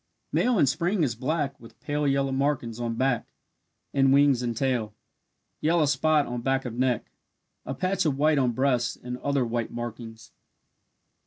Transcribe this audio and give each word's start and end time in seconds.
Male 0.31 0.57
in 0.57 0.65
spring 0.65 1.03
is 1.03 1.13
black 1.13 1.59
with 1.59 1.79
pale 1.79 2.07
yellow 2.07 2.31
markings 2.31 2.79
on 2.79 2.95
back 2.95 3.27
and 3.93 4.11
wings 4.11 4.41
and 4.41 4.57
tail. 4.57 4.95
Yellow 5.59 5.85
spot 5.85 6.25
on 6.25 6.41
back 6.41 6.65
of 6.65 6.73
neck 6.73 7.11
a 7.67 7.75
patch 7.75 8.03
of 8.07 8.17
white 8.17 8.39
on 8.39 8.51
breast 8.51 8.97
and 9.03 9.19
other 9.19 9.45
white 9.45 9.69
markings. 9.69 10.31